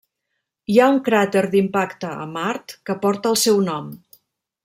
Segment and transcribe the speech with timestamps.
[0.75, 3.93] Hi ha un cràter d’impacte a Mart que porta el seu nom.